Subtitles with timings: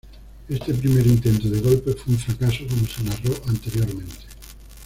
[0.49, 4.25] Este primer intento de golpe fue un fracaso como se narró anteriormente.